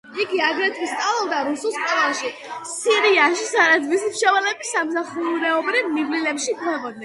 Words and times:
იგი, 0.21 0.37
აგრეთვე, 0.43 0.87
სწავლობდა 0.91 1.41
რუსულ 1.47 1.75
სკოლაში 1.75 2.31
სირიაში, 2.71 3.45
სადაც 3.53 3.87
მისი 3.93 4.11
მშობლები 4.17 4.73
სამსახურეობრივ 4.73 5.95
მივლინებაში 6.01 6.53
იმყოფებოდნენ. 6.57 6.99